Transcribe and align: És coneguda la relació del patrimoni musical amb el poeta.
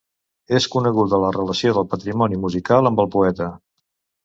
És 0.59 0.65
coneguda 0.75 1.19
la 1.25 1.29
relació 1.35 1.75
del 1.79 1.87
patrimoni 1.93 2.41
musical 2.47 2.93
amb 2.93 3.05
el 3.07 3.13
poeta. 3.19 3.53